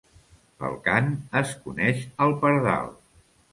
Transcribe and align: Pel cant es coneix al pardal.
Pel 0.63 0.77
cant 0.87 1.11
es 1.43 1.53
coneix 1.67 2.03
al 2.27 2.35
pardal. 2.47 2.93